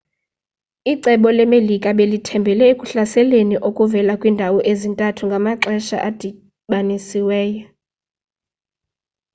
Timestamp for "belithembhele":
1.97-2.63